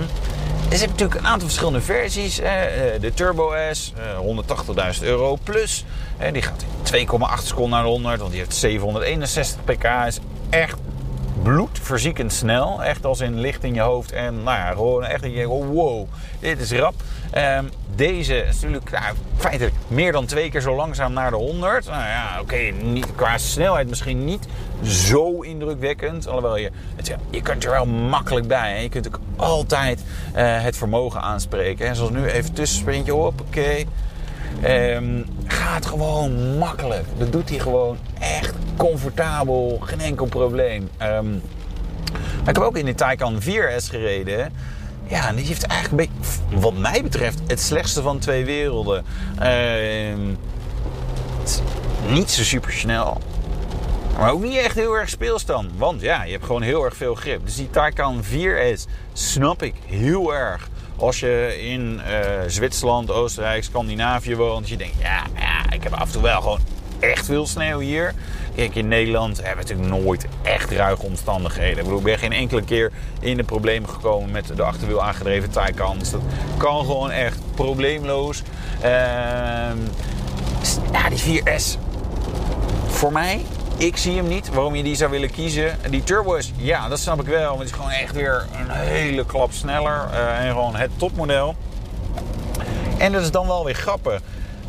er 0.69 0.77
zijn 0.77 0.89
natuurlijk 0.89 1.19
een 1.19 1.27
aantal 1.27 1.47
verschillende 1.47 1.81
versies. 1.81 2.39
Eh, 2.39 2.51
de 2.99 3.13
Turbo 3.13 3.53
S, 3.71 3.93
180.000 4.19 5.03
euro 5.03 5.37
plus. 5.43 5.85
Die 6.31 6.41
gaat 6.41 6.61
in 6.61 7.07
2,8 7.07 7.43
seconden 7.43 7.69
naar 7.71 7.83
de 7.83 7.89
100, 7.89 8.19
want 8.19 8.31
die 8.31 8.39
heeft 8.39 8.55
761 8.55 9.63
pk. 9.63 9.83
Is 10.07 10.19
echt 10.49 10.77
bloedverziekend 11.47 12.33
snel. 12.33 12.83
Echt 12.83 13.05
als 13.05 13.19
in 13.19 13.39
licht 13.39 13.63
in 13.63 13.73
je 13.73 13.81
hoofd. 13.81 14.11
En 14.11 14.43
nou 14.43 14.57
ja, 14.57 14.71
gewoon 14.71 15.03
echt 15.03 15.21
dat 15.21 15.33
je 15.33 15.49
oh, 15.49 15.67
wow, 15.69 16.07
dit 16.39 16.59
is 16.59 16.71
rap. 16.71 16.93
Um, 17.37 17.69
deze 17.95 18.35
is 18.35 18.59
natuurlijk 18.61 18.91
nou, 18.91 19.15
feitelijk 19.37 19.75
meer 19.87 20.11
dan 20.11 20.25
twee 20.25 20.49
keer 20.49 20.61
zo 20.61 20.75
langzaam 20.75 21.13
naar 21.13 21.29
de 21.29 21.35
100. 21.35 21.85
Nou 21.85 22.03
ja, 22.03 22.37
oké, 22.41 22.73
qua 23.15 23.37
snelheid 23.37 23.89
misschien 23.89 24.25
niet 24.25 24.47
zo 24.83 25.41
indrukwekkend. 25.41 26.27
Alhoewel 26.27 26.57
je, 26.57 26.71
het, 26.95 27.15
je 27.29 27.41
kunt 27.41 27.63
er 27.63 27.71
wel 27.71 27.85
makkelijk 27.85 28.47
bij. 28.47 28.71
Hè? 28.71 28.79
Je 28.79 28.89
kunt 28.89 29.07
ook 29.07 29.19
altijd 29.35 30.03
uh, 30.35 30.61
het 30.61 30.77
vermogen 30.77 31.21
aanspreken. 31.21 31.87
En 31.87 31.95
zoals 31.95 32.11
nu 32.11 32.25
even 32.25 32.53
tussensprintje, 32.53 33.11
hoppakee. 33.11 33.87
Um, 34.65 35.25
gaat 35.47 35.85
gewoon 35.85 36.57
makkelijk. 36.57 37.05
Dat 37.17 37.31
doet 37.31 37.49
hij 37.49 37.59
gewoon 37.59 37.97
echt 38.19 38.53
comfortabel. 38.77 39.79
Geen 39.81 39.99
enkel 39.99 40.25
probleem. 40.25 40.89
Um, 41.01 41.41
ik 42.39 42.55
heb 42.55 42.59
ook 42.59 42.77
in 42.77 42.85
de 42.85 42.95
Taycan 42.95 43.41
4S 43.41 43.89
gereden. 43.89 44.53
Ja, 45.07 45.31
die 45.33 45.45
heeft 45.45 45.63
eigenlijk, 45.63 46.09
wat 46.49 46.77
mij 46.77 47.03
betreft, 47.03 47.39
het 47.47 47.61
slechtste 47.61 48.01
van 48.01 48.19
twee 48.19 48.45
werelden. 48.45 49.05
Uh, 49.41 50.15
niet 52.09 52.31
zo 52.31 52.43
super 52.43 52.71
snel. 52.71 53.21
Maar 54.17 54.31
ook 54.31 54.43
niet 54.43 54.57
echt 54.57 54.75
heel 54.75 54.93
erg 54.93 55.09
speelstand. 55.09 55.71
Want 55.77 56.01
ja, 56.01 56.23
je 56.23 56.31
hebt 56.31 56.45
gewoon 56.45 56.61
heel 56.61 56.83
erg 56.83 56.95
veel 56.95 57.15
grip. 57.15 57.45
Dus 57.45 57.55
die 57.55 57.69
Taycan 57.69 58.23
4S 58.23 58.89
snap 59.13 59.63
ik 59.63 59.75
heel 59.85 60.33
erg. 60.33 60.69
Als 60.97 61.19
je 61.19 61.57
in 61.61 62.01
uh, 62.09 62.29
Zwitserland, 62.47 63.11
Oostenrijk, 63.11 63.63
Scandinavië 63.63 64.35
woont. 64.35 64.69
Je 64.69 64.77
denkt, 64.77 64.95
ja, 64.99 65.23
ja, 65.35 65.71
ik 65.71 65.83
heb 65.83 65.93
af 65.93 66.05
en 66.05 66.11
toe 66.11 66.21
wel 66.21 66.41
gewoon 66.41 66.59
echt 66.99 67.25
veel 67.25 67.47
sneeuw 67.47 67.79
hier. 67.79 68.13
Kijk, 68.55 68.75
in 68.75 68.87
Nederland 68.87 69.37
hebben 69.43 69.65
we 69.65 69.73
natuurlijk 69.73 70.03
nooit 70.03 70.25
echt 70.41 70.71
ruige 70.71 71.03
omstandigheden. 71.03 71.77
Ik 71.77 71.83
bedoel, 71.83 71.97
ik 71.97 72.03
ben 72.03 72.17
geen 72.17 72.31
enkele 72.31 72.63
keer 72.63 72.91
in 73.19 73.37
de 73.37 73.43
problemen 73.43 73.89
gekomen 73.89 74.31
met 74.31 74.51
de 74.55 74.63
achterwiel 74.63 75.03
aangedreven 75.03 75.49
Taycan. 75.49 75.99
Dus 75.99 76.11
dat 76.11 76.21
kan 76.57 76.85
gewoon 76.85 77.11
echt 77.11 77.39
probleemloos. 77.55 78.41
Uh, 78.83 78.85
ja, 80.91 81.09
die 81.09 81.41
4S. 81.41 81.77
Voor 82.87 83.11
mij 83.11 83.45
ik 83.77 83.97
zie 83.97 84.15
hem 84.15 84.27
niet 84.27 84.49
waarom 84.49 84.75
je 84.75 84.83
die 84.83 84.95
zou 84.95 85.11
willen 85.11 85.31
kiezen. 85.31 85.77
Die 85.89 86.03
Turbo 86.03 86.33
is, 86.33 86.51
ja, 86.55 86.87
dat 86.89 86.99
snap 86.99 87.19
ik 87.19 87.27
wel. 87.27 87.49
Maar 87.49 87.59
het 87.59 87.67
is 87.67 87.75
gewoon 87.75 87.91
echt 87.91 88.13
weer 88.13 88.45
een 88.59 88.69
hele 88.69 89.25
klap 89.25 89.51
sneller. 89.51 90.07
Uh, 90.11 90.45
en 90.45 90.51
gewoon 90.51 90.75
het 90.75 90.91
topmodel. 90.97 91.55
En 92.97 93.11
dat 93.11 93.21
is 93.21 93.31
dan 93.31 93.47
wel 93.47 93.65
weer 93.65 93.75
grappig. 93.75 94.21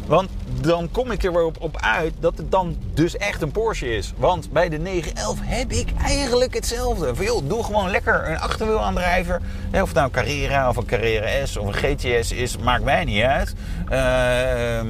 Want 0.06 0.28
dan 0.60 0.90
kom 0.90 1.10
ik 1.10 1.24
er 1.24 1.32
weer 1.32 1.44
op, 1.44 1.76
uit 1.80 2.12
dat 2.20 2.36
het 2.36 2.50
dan 2.50 2.76
dus 2.94 3.16
echt 3.16 3.42
een 3.42 3.50
Porsche 3.50 3.96
is. 3.96 4.12
Want 4.16 4.52
bij 4.52 4.68
de 4.68 4.78
911 4.78 5.38
heb 5.42 5.72
ik 5.72 5.88
eigenlijk 6.04 6.54
hetzelfde. 6.54 7.14
Van 7.14 7.48
doe 7.48 7.64
gewoon 7.64 7.90
lekker 7.90 8.30
een 8.30 8.38
achterwielaandrijver. 8.38 9.40
Of 9.72 9.80
het 9.80 9.94
nou 9.94 10.10
Carrera 10.10 10.68
of 10.68 10.76
een 10.76 10.86
Carrera 10.86 11.46
S 11.46 11.56
of 11.56 11.66
een 11.66 11.96
GTS 11.96 12.32
is, 12.32 12.56
maakt 12.56 12.84
mij 12.84 13.04
niet 13.04 13.22
uit. 13.22 13.54
Uh, 13.92 14.80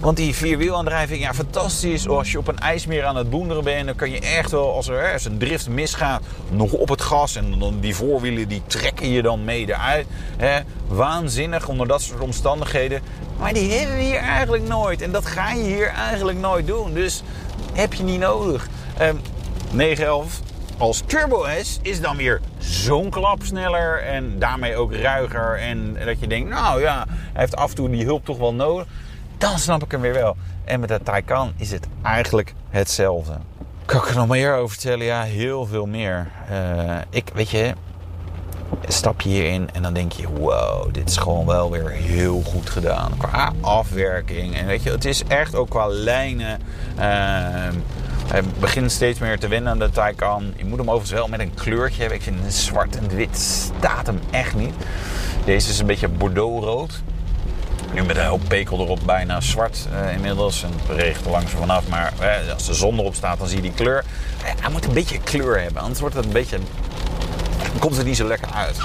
want 0.00 0.16
die 0.16 0.34
vierwielaandrijving, 0.34 1.20
ja, 1.20 1.34
fantastisch. 1.34 2.08
Als 2.08 2.32
je 2.32 2.38
op 2.38 2.48
een 2.48 2.58
ijsmeer 2.58 3.04
aan 3.04 3.16
het 3.16 3.30
boenderen 3.30 3.64
bent, 3.64 3.86
dan 3.86 3.94
kan 3.94 4.10
je 4.10 4.20
echt 4.20 4.50
wel, 4.50 4.74
als 4.74 4.88
er 4.88 5.12
als 5.12 5.24
een 5.24 5.38
drift 5.38 5.68
misgaat, 5.68 6.22
nog 6.50 6.72
op 6.72 6.88
het 6.88 7.00
gas. 7.00 7.36
En 7.36 7.58
dan 7.58 7.80
die 7.80 7.94
voorwielen, 7.94 8.48
die 8.48 8.62
trekken 8.66 9.08
je 9.08 9.22
dan 9.22 9.44
mee 9.44 9.68
eruit. 9.68 10.06
Hè. 10.36 10.60
Waanzinnig 10.86 11.68
onder 11.68 11.86
dat 11.86 12.02
soort 12.02 12.20
omstandigheden. 12.20 13.02
Maar 13.38 13.52
die 13.52 13.72
hebben 13.72 13.96
we 13.96 14.02
hier 14.02 14.20
eigenlijk 14.20 14.68
nooit. 14.68 15.02
En 15.02 15.12
dat 15.12 15.26
ga 15.26 15.52
je 15.52 15.62
hier 15.62 15.88
eigenlijk 15.88 16.38
nooit 16.38 16.66
doen. 16.66 16.94
Dus 16.94 17.22
heb 17.72 17.92
je 17.92 18.02
niet 18.02 18.20
nodig. 18.20 18.68
Um, 19.00 19.20
911 19.70 20.40
als 20.78 21.02
Turbo 21.06 21.46
S 21.62 21.78
is 21.82 22.00
dan 22.00 22.16
weer 22.16 22.40
zo'n 22.58 23.10
klap 23.10 23.42
sneller 23.42 24.02
en 24.02 24.38
daarmee 24.38 24.76
ook 24.76 24.94
ruiger. 24.94 25.58
En 25.58 25.96
dat 26.04 26.20
je 26.20 26.26
denkt, 26.26 26.48
nou 26.48 26.80
ja, 26.80 27.06
hij 27.08 27.40
heeft 27.40 27.56
af 27.56 27.70
en 27.70 27.76
toe 27.76 27.90
die 27.90 28.04
hulp 28.04 28.24
toch 28.24 28.38
wel 28.38 28.54
nodig 28.54 28.86
dan 29.50 29.58
snap 29.58 29.84
ik 29.84 29.90
hem 29.90 30.00
weer 30.00 30.12
wel. 30.12 30.36
En 30.64 30.80
met 30.80 30.88
de 30.88 31.00
Taycan 31.02 31.52
is 31.56 31.70
het 31.70 31.86
eigenlijk 32.02 32.54
hetzelfde. 32.70 33.32
Kan 33.84 34.00
ik 34.00 34.08
er 34.08 34.16
nog 34.16 34.28
meer 34.28 34.54
over 34.54 34.70
vertellen? 34.70 35.06
Ja, 35.06 35.22
heel 35.22 35.66
veel 35.66 35.86
meer. 35.86 36.30
Uh, 36.50 36.96
ik, 37.10 37.30
weet 37.34 37.50
je, 37.50 37.74
stap 38.88 39.20
je 39.20 39.28
hierin 39.28 39.68
en 39.72 39.82
dan 39.82 39.94
denk 39.94 40.12
je: 40.12 40.28
wow, 40.28 40.94
dit 40.94 41.08
is 41.08 41.16
gewoon 41.16 41.46
wel 41.46 41.70
weer 41.70 41.90
heel 41.90 42.42
goed 42.42 42.70
gedaan. 42.70 43.12
Qua 43.16 43.52
afwerking. 43.60 44.56
En 44.56 44.66
weet 44.66 44.82
je, 44.82 44.90
het 44.90 45.04
is 45.04 45.24
echt 45.24 45.54
ook 45.54 45.70
qua 45.70 45.86
lijnen. 45.86 46.60
Uh, 46.96 47.02
hij 48.26 48.42
begint 48.60 48.92
steeds 48.92 49.18
meer 49.18 49.38
te 49.38 49.48
wennen 49.48 49.72
aan 49.72 49.78
de 49.78 49.90
Taycan. 49.90 50.52
Je 50.56 50.64
moet 50.64 50.78
hem 50.78 50.88
overigens 50.88 51.18
wel 51.18 51.28
met 51.28 51.40
een 51.40 51.54
kleurtje 51.54 52.00
hebben. 52.00 52.18
Ik 52.18 52.24
vind 52.24 52.54
zwart 52.54 52.96
en 52.96 53.08
wit 53.08 53.38
staat 53.38 54.06
hem 54.06 54.20
echt 54.30 54.54
niet. 54.54 54.74
Deze 55.44 55.70
is 55.70 55.78
een 55.78 55.86
beetje 55.86 56.08
bordeauxrood. 56.08 57.02
Nu 57.94 58.02
met 58.02 58.16
een 58.16 58.26
hoop 58.26 58.40
pekel 58.48 58.80
erop, 58.80 59.00
bijna 59.06 59.40
zwart 59.40 59.86
uh, 59.92 60.12
inmiddels. 60.12 60.62
En 60.62 60.70
het 60.86 60.96
regent 60.96 61.24
er 61.24 61.30
langzaam 61.30 61.60
vanaf. 61.60 61.88
Maar 61.88 62.12
uh, 62.20 62.52
als 62.52 62.66
de 62.66 62.74
zon 62.74 62.98
erop 62.98 63.14
staat, 63.14 63.38
dan 63.38 63.46
zie 63.46 63.56
je 63.56 63.62
die 63.62 63.72
kleur. 63.72 64.04
Uh, 64.42 64.50
hij 64.60 64.70
moet 64.70 64.84
een 64.84 64.92
beetje 64.92 65.18
kleur 65.18 65.60
hebben, 65.60 65.82
anders 65.82 66.00
wordt 66.00 66.14
het 66.14 66.24
een 66.24 66.32
beetje... 66.32 66.58
komt 67.78 67.96
het 67.96 68.06
niet 68.06 68.16
zo 68.16 68.26
lekker 68.26 68.48
uit. 68.54 68.78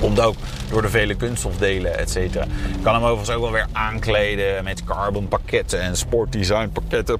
Komt 0.00 0.20
ook 0.20 0.36
door 0.68 0.82
de 0.82 0.88
vele 0.88 1.14
kunststofdelen, 1.14 1.98
et 1.98 2.10
cetera. 2.10 2.46
Kan 2.82 2.94
hem 2.94 3.02
overigens 3.02 3.36
ook 3.36 3.42
wel 3.42 3.52
weer 3.52 3.66
aankleden 3.72 4.64
met 4.64 4.84
carbon 4.84 5.28
pakketten 5.28 5.80
en 5.80 5.96
sportdesign 5.96 6.68
pakketten. 6.72 7.18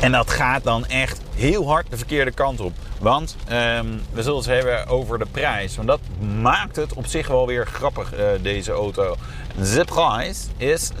En 0.00 0.12
dat 0.12 0.30
gaat 0.30 0.64
dan 0.64 0.86
echt 0.86 1.20
heel 1.34 1.68
hard 1.68 1.86
de 1.90 1.96
verkeerde 1.96 2.30
kant 2.30 2.60
op. 2.60 2.72
Want 3.04 3.36
um, 3.52 4.00
we 4.12 4.22
zullen 4.22 4.38
het 4.38 4.46
hebben 4.46 4.86
over 4.86 5.18
de 5.18 5.26
prijs. 5.30 5.76
Want 5.76 5.88
dat 5.88 6.00
maakt 6.40 6.76
het 6.76 6.92
op 6.92 7.06
zich 7.06 7.28
wel 7.28 7.46
weer 7.46 7.66
grappig, 7.66 8.14
uh, 8.14 8.20
deze 8.42 8.72
auto. 8.72 9.16
De 9.56 9.84
prijs 9.84 10.46
is 10.56 10.90
86.185 10.90 10.96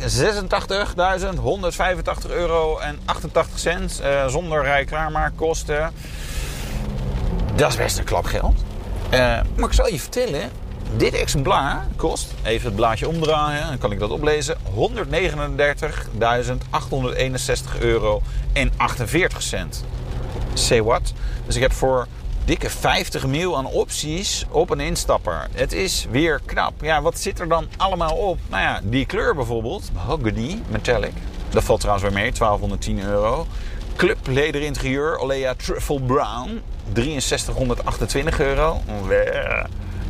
euro 2.28 2.78
en 2.78 2.98
88 3.04 3.58
cent. 3.58 4.00
Uh, 4.02 4.26
zonder 4.26 4.62
rij-klaarmaakkosten. 4.62 5.92
Dat 7.54 7.70
is 7.70 7.76
best 7.76 7.98
een 7.98 8.04
klap 8.04 8.24
geld. 8.24 8.64
Uh, 9.04 9.10
maar 9.56 9.68
ik 9.68 9.72
zal 9.72 9.88
je 9.88 10.00
vertellen, 10.00 10.50
dit 10.96 11.14
exemplaar 11.14 11.86
kost, 11.96 12.34
even 12.42 12.66
het 12.66 12.76
blaadje 12.76 13.08
omdraaien, 13.08 13.66
dan 13.66 13.78
kan 13.78 13.92
ik 13.92 13.98
dat 13.98 14.10
oplezen, 14.10 14.56
139.861 14.74 14.80
euro 17.78 18.22
en 18.52 18.72
48 18.76 19.42
cent. 19.42 19.84
Say 20.54 20.82
what? 20.82 21.12
Dus 21.46 21.56
ik 21.56 21.62
heb 21.62 21.72
voor 21.72 22.06
dikke 22.44 22.70
50 22.70 23.26
mil 23.26 23.56
aan 23.56 23.66
opties 23.66 24.44
op 24.50 24.70
een 24.70 24.80
instapper. 24.80 25.48
Het 25.52 25.72
is 25.72 26.06
weer 26.10 26.40
knap. 26.44 26.72
Ja, 26.80 27.02
wat 27.02 27.18
zit 27.18 27.40
er 27.40 27.48
dan 27.48 27.66
allemaal 27.76 28.16
op? 28.16 28.38
Nou 28.48 28.62
ja, 28.62 28.80
die 28.82 29.06
kleur 29.06 29.34
bijvoorbeeld, 29.34 29.90
mahogany 29.92 30.62
metallic. 30.68 31.12
Dat 31.50 31.64
valt 31.64 31.80
trouwens 31.80 32.08
weer 32.08 32.14
mee, 32.14 32.32
1210 32.32 33.02
euro. 33.02 33.46
Club 33.96 34.18
leder 34.26 34.62
interieur, 34.62 35.18
Olea 35.18 35.54
Truffle 35.54 36.00
Brown, 36.00 36.60
6328 37.18 38.40
euro 38.40 38.82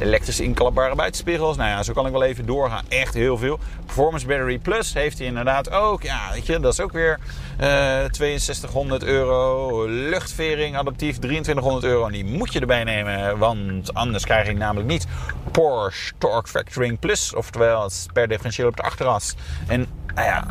elektrische 0.05 0.43
inklapbare 0.43 0.95
buitenspiegels. 0.95 1.57
Nou 1.57 1.69
ja, 1.69 1.83
zo 1.83 1.93
kan 1.93 2.07
ik 2.07 2.13
wel 2.13 2.25
even 2.25 2.47
doorgaan. 2.47 2.85
Echt 2.89 3.15
heel 3.15 3.39
veel. 3.39 3.59
Performance 3.87 4.27
Battery 4.27 4.59
Plus 4.59 4.95
heeft 4.95 5.19
hij 5.19 5.27
inderdaad 5.27 5.71
ook. 5.71 6.03
Ja, 6.03 6.21
weet 6.33 6.47
je, 6.47 6.61
dat 6.61 6.73
is 6.73 6.81
ook 6.81 6.93
weer 6.93 7.19
uh, 7.61 8.05
6200 8.11 9.03
euro. 9.03 9.85
Luchtvering 9.87 10.77
adaptief 10.77 11.19
2300 11.19 11.85
euro. 11.85 12.07
En 12.07 12.13
die 12.13 12.25
moet 12.25 12.53
je 12.53 12.61
erbij 12.61 12.85
nemen, 12.85 13.39
want 13.39 13.95
anders 13.95 14.25
krijg 14.25 14.49
ik 14.49 14.57
namelijk 14.57 14.89
niet 14.89 15.07
Porsche 15.51 16.13
Torque 16.19 16.51
Factoring 16.51 16.99
Plus. 16.99 17.35
Oftewel, 17.35 17.83
het 17.83 18.07
per 18.13 18.29
differentieel 18.29 18.69
op 18.69 18.77
de 18.77 18.83
achteras. 18.83 19.35
En 19.67 19.87
nou 20.15 20.27
ja, 20.27 20.45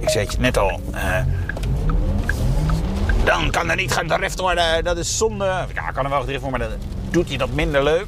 ik 0.00 0.08
zei 0.08 0.26
het 0.26 0.38
net 0.38 0.58
al. 0.58 0.80
Uh, 0.94 1.18
Dan 3.24 3.50
kan 3.50 3.70
er 3.70 3.76
niet 3.76 3.92
gedrift 3.92 4.40
worden. 4.40 4.84
Dat 4.84 4.96
is 4.96 5.16
zonde. 5.16 5.44
Ja, 5.74 5.90
kan 5.90 6.04
er 6.04 6.10
wel 6.10 6.20
gedrift 6.20 6.42
worden, 6.42 6.60
maar 6.60 6.68
dan 6.68 6.78
doet 7.10 7.28
hij 7.28 7.36
dat 7.36 7.50
minder 7.50 7.82
leuk. 7.82 8.06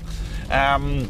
Ehm, 0.49 1.05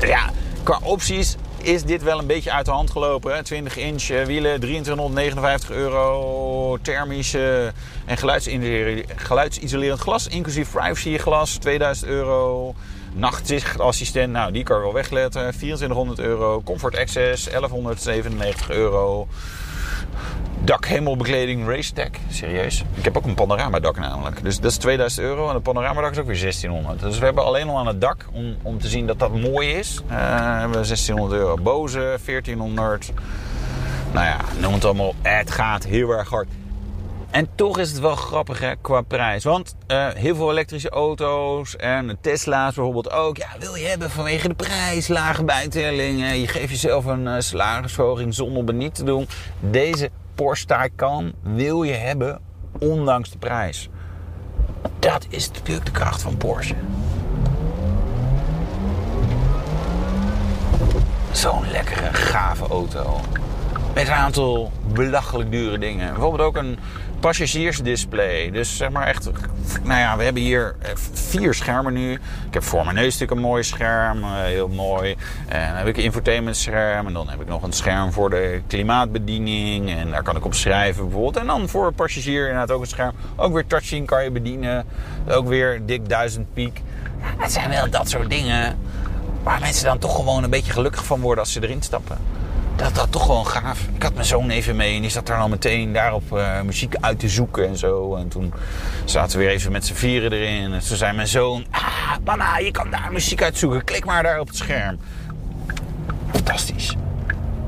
ja, 0.00 0.30
qua 0.62 0.78
opties 0.82 1.36
is 1.62 1.84
dit 1.84 2.02
wel 2.02 2.18
een 2.18 2.26
beetje 2.26 2.52
uit 2.52 2.64
de 2.64 2.70
hand 2.70 2.90
gelopen. 2.90 3.44
20 3.44 3.76
inch 3.76 4.06
wielen, 4.06 4.60
2359 4.60 5.70
euro. 5.70 6.78
Thermische 6.82 7.72
en 8.04 8.16
geluidsisolerend 9.16 10.00
glas, 10.00 10.26
inclusief 10.28 10.70
privacy 10.70 11.18
glas, 11.18 11.56
2000 11.56 12.06
euro. 12.10 12.74
Nachtzichtassistent, 13.14 14.32
nou 14.32 14.52
die 14.52 14.62
kan 14.62 14.80
wel 14.80 14.92
wegletten, 14.92 15.52
2400 15.52 16.18
euro. 16.18 16.62
Comfort 16.62 16.96
Access, 16.96 17.44
1197 17.44 18.70
euro. 18.70 19.28
Dakhemelbekleding 20.68 21.66
Racetech. 21.66 22.10
Serieus. 22.30 22.84
Ik 22.94 23.04
heb 23.04 23.16
ook 23.16 23.24
een 23.24 23.34
panoramadak 23.34 23.98
namelijk. 23.98 24.42
Dus 24.42 24.60
dat 24.60 24.70
is 24.70 24.76
2000 24.76 25.22
euro. 25.26 25.48
En 25.48 25.54
een 25.54 25.62
panoramadak 25.62 26.10
is 26.10 26.18
ook 26.18 26.26
weer 26.26 26.40
1600. 26.40 27.00
Dus 27.00 27.18
we 27.18 27.24
hebben 27.24 27.44
alleen 27.44 27.68
al 27.68 27.78
aan 27.78 27.86
het 27.86 28.00
dak, 28.00 28.26
om, 28.32 28.56
om 28.62 28.78
te 28.78 28.88
zien 28.88 29.06
dat 29.06 29.18
dat 29.18 29.40
mooi 29.40 29.68
is, 29.70 30.00
uh, 30.10 30.16
hebben 30.58 30.80
we 30.80 30.86
1600 30.86 31.40
euro. 31.40 31.54
Bose 31.54 32.18
1400. 32.24 33.12
Nou 34.12 34.26
ja, 34.26 34.36
noem 34.60 34.72
het 34.72 34.84
allemaal. 34.84 35.14
Het 35.22 35.50
gaat 35.50 35.84
heel 35.84 36.10
erg 36.10 36.28
hard. 36.28 36.48
En 37.30 37.48
toch 37.54 37.78
is 37.78 37.90
het 37.90 38.00
wel 38.00 38.16
grappig 38.16 38.60
hè, 38.60 38.72
qua 38.80 39.00
prijs. 39.00 39.44
Want 39.44 39.74
uh, 39.86 40.08
heel 40.08 40.36
veel 40.36 40.50
elektrische 40.50 40.90
auto's 40.90 41.76
en 41.76 42.18
Tesla's 42.20 42.74
bijvoorbeeld 42.74 43.10
ook. 43.10 43.36
Ja, 43.36 43.48
wil 43.58 43.74
je 43.74 43.86
hebben 43.86 44.10
vanwege 44.10 44.48
de 44.48 44.54
prijs, 44.54 45.08
lage 45.08 45.44
bijtellingen. 45.44 46.40
Je 46.40 46.48
geeft 46.48 46.70
jezelf 46.70 47.04
een 47.04 47.26
uh, 47.26 48.28
zonder 48.28 48.64
het 48.66 48.74
niet 48.74 48.94
te 48.94 49.04
doen. 49.04 49.28
Deze 49.60 50.10
Porsche 50.38 50.66
Taycan 50.66 51.32
wil 51.42 51.82
je 51.82 51.92
hebben 51.92 52.40
ondanks 52.78 53.30
de 53.30 53.38
prijs. 53.38 53.88
Dat 54.98 55.26
is 55.28 55.50
natuurlijk 55.50 55.86
de 55.86 55.92
kracht 55.92 56.22
van 56.22 56.36
Porsche. 56.36 56.74
Zo'n 61.32 61.70
lekkere, 61.70 62.12
gave 62.12 62.66
auto. 62.66 63.20
Met 63.94 64.06
een 64.06 64.14
aantal 64.14 64.72
belachelijk 64.92 65.50
dure 65.50 65.78
dingen. 65.78 66.12
Bijvoorbeeld 66.12 66.48
ook 66.48 66.56
een 66.56 66.78
passagiersdisplay. 67.20 68.50
Dus 68.50 68.76
zeg 68.76 68.90
maar 68.90 69.06
echt, 69.06 69.30
nou 69.82 70.00
ja, 70.00 70.16
we 70.16 70.24
hebben 70.24 70.42
hier 70.42 70.76
eh, 70.78 70.90
vier 71.12 71.54
schermen 71.54 71.92
nu. 71.92 72.12
Ik 72.46 72.54
heb 72.54 72.62
voor 72.62 72.84
mijn 72.84 72.94
neus 72.94 73.04
natuurlijk 73.04 73.30
een 73.30 73.46
mooi 73.46 73.62
scherm, 73.62 74.22
eh, 74.22 74.30
heel 74.42 74.68
mooi. 74.68 75.16
En 75.48 75.68
dan 75.68 75.76
heb 75.76 75.86
ik 75.86 75.96
een 75.96 76.02
infotainmentscherm 76.02 77.06
en 77.06 77.12
dan 77.12 77.28
heb 77.28 77.40
ik 77.40 77.46
nog 77.46 77.62
een 77.62 77.72
scherm 77.72 78.12
voor 78.12 78.30
de 78.30 78.60
klimaatbediening. 78.66 79.90
En 79.90 80.10
daar 80.10 80.22
kan 80.22 80.36
ik 80.36 80.44
op 80.44 80.54
schrijven 80.54 81.02
bijvoorbeeld. 81.02 81.36
En 81.36 81.46
dan 81.46 81.68
voor 81.68 81.92
passagier 81.92 82.40
inderdaad 82.40 82.70
ook 82.70 82.80
een 82.80 82.86
scherm. 82.86 83.12
Ook 83.36 83.52
weer 83.52 83.66
touchscreen 83.66 84.04
kan 84.04 84.24
je 84.24 84.30
bedienen. 84.30 84.86
Ook 85.28 85.48
weer 85.48 85.86
dik 85.86 86.08
1000 86.08 86.54
piek. 86.54 86.82
Het 87.20 87.52
zijn 87.52 87.70
wel 87.70 87.90
dat 87.90 88.08
soort 88.08 88.30
dingen 88.30 88.78
waar 89.42 89.60
mensen 89.60 89.84
dan 89.84 89.98
toch 89.98 90.14
gewoon 90.14 90.44
een 90.44 90.50
beetje 90.50 90.72
gelukkig 90.72 91.04
van 91.04 91.20
worden 91.20 91.44
als 91.44 91.52
ze 91.52 91.62
erin 91.62 91.82
stappen 91.82 92.18
dat 92.78 92.94
dat 92.94 93.12
toch 93.12 93.24
gewoon 93.24 93.46
gaaf. 93.46 93.80
Ik 93.94 94.02
had 94.02 94.14
mijn 94.14 94.26
zoon 94.26 94.50
even 94.50 94.76
mee 94.76 94.94
en 94.94 95.00
die 95.00 95.10
zat 95.10 95.26
daar 95.26 95.38
al 95.38 95.48
meteen 95.48 95.92
daarop 95.92 96.32
uh, 96.32 96.60
muziek 96.60 96.94
uit 97.00 97.18
te 97.18 97.28
zoeken 97.28 97.68
en 97.68 97.76
zo. 97.76 98.14
En 98.14 98.28
toen 98.28 98.52
zaten 99.04 99.38
we 99.38 99.44
weer 99.44 99.54
even 99.54 99.72
met 99.72 99.86
z'n 99.86 99.94
vieren 99.94 100.32
erin. 100.32 100.72
En 100.72 100.80
toen 100.80 100.96
zei 100.96 101.16
mijn 101.16 101.28
zoon, 101.28 101.66
ah, 101.70 102.16
mama, 102.24 102.58
je 102.58 102.70
kan 102.70 102.90
daar 102.90 103.12
muziek 103.12 103.42
uitzoeken. 103.42 103.84
Klik 103.84 104.04
maar 104.04 104.22
daar 104.22 104.40
op 104.40 104.46
het 104.46 104.56
scherm. 104.56 104.98
Fantastisch. 106.32 106.96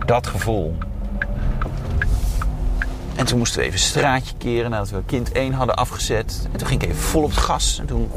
Dat 0.07 0.26
gevoel. 0.26 0.76
En 3.17 3.26
toen 3.26 3.38
moesten 3.38 3.59
we 3.59 3.64
even 3.64 3.79
een 3.79 3.85
straatje 3.85 4.35
keren 4.38 4.71
nadat 4.71 4.90
we 4.90 5.02
kind 5.07 5.33
1 5.33 5.52
hadden 5.52 5.76
afgezet. 5.76 6.49
En 6.52 6.59
toen 6.59 6.69
ging 6.69 6.83
ik 6.83 6.88
even 6.88 7.02
vol 7.02 7.23
op 7.23 7.31
het 7.31 7.38
gas. 7.38 7.79
En 7.81 7.87
toen 7.87 8.11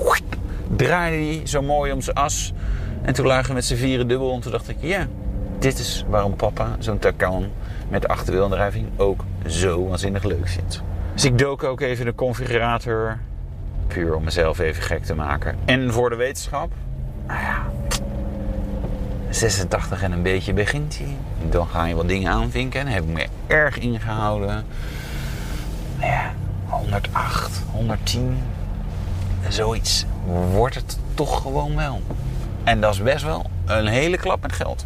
draaide 0.76 1.36
hij 1.36 1.48
zo 1.48 1.62
mooi 1.62 1.92
om 1.92 2.02
zijn 2.02 2.16
as. 2.16 2.54
En 3.02 3.14
toen 3.14 3.26
lagen 3.26 3.48
we 3.48 3.54
met 3.54 3.66
z'n 3.66 3.76
vieren 3.76 4.08
dubbel. 4.08 4.34
En 4.34 4.40
toen 4.40 4.52
dacht 4.52 4.70
ik, 4.70 4.78
ja, 4.80 5.08
dit 5.64 5.80
is 5.80 6.06
waarom 6.08 6.36
papa 6.36 6.76
zo'n 6.80 7.00
Taycan 7.00 7.52
met 7.90 8.08
achterwielaandrijving 8.08 8.88
ook 8.98 9.24
zo 9.48 9.88
waanzinnig 9.88 10.24
leuk 10.24 10.48
vindt. 10.48 10.82
Dus 11.14 11.26
ik 11.26 11.38
dook 11.38 11.64
ook 11.64 11.82
even 11.82 12.06
de 12.06 12.16
configurator. 12.16 13.18
Puur 13.88 14.16
om 14.16 14.24
mezelf 14.24 14.60
even 14.60 14.84
gek 14.84 15.04
te 15.04 15.16
maken. 15.16 15.58
En 15.66 15.94
voor 15.94 16.10
de 16.10 16.16
wetenschap. 16.16 16.72
Nou 17.28 17.40
ja. 17.40 17.66
86 19.30 20.04
en 20.04 20.12
een 20.12 20.22
beetje 20.22 20.54
begint 20.54 20.98
hij. 20.98 21.18
Dan 21.50 21.68
ga 21.68 21.86
je 21.86 21.96
wat 21.96 22.08
dingen 22.08 22.32
aanvinken. 22.32 22.80
En 22.80 22.88
heb 22.88 23.04
ik 23.04 23.10
me 23.10 23.28
erg 23.48 23.78
ingehouden. 23.78 24.66
Nou 26.00 26.12
ja, 26.12 26.32
108, 26.66 27.62
110. 27.72 28.38
Zoiets 29.48 30.06
wordt 30.52 30.76
het 30.76 30.98
toch 31.14 31.42
gewoon 31.42 31.76
wel. 31.76 32.02
En 32.64 32.82
dat 32.82 32.94
is 32.94 33.02
best 33.02 33.24
wel 33.24 33.46
een 33.66 33.88
hele 33.88 34.18
klap 34.18 34.42
met 34.42 34.52
geld. 34.52 34.86